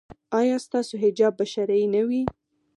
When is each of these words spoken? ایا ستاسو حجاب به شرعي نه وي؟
ایا 0.39 0.57
ستاسو 0.65 0.93
حجاب 1.03 1.33
به 1.37 1.45
شرعي 1.53 1.85
نه 1.95 2.01
وي؟ 2.07 2.21